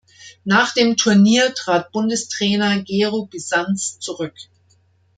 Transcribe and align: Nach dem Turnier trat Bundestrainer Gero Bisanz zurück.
Nach 0.45 0.73
dem 0.73 0.97
Turnier 0.97 1.53
trat 1.53 1.91
Bundestrainer 1.91 2.81
Gero 2.81 3.27
Bisanz 3.27 3.99
zurück. 3.99 4.33